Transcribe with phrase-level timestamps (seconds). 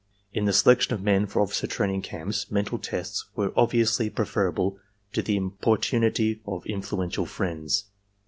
[0.33, 4.79] In the selection of men for officer training camps mental tests were ob viously preferable
[5.13, 7.83] to the importunity of influential friends.